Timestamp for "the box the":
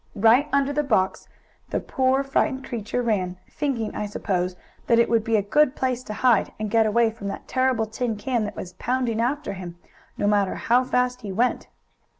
0.73-1.79